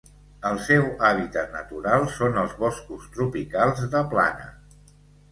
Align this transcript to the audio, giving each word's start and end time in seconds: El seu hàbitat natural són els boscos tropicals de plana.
El 0.51 0.55
seu 0.67 0.85
hàbitat 1.09 1.51
natural 1.57 2.05
són 2.13 2.39
els 2.43 2.55
boscos 2.63 3.05
tropicals 3.17 3.83
de 3.93 4.01
plana. 4.15 4.49